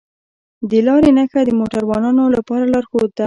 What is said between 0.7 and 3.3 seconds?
لارې نښه د موټروانو لپاره لارښود ده.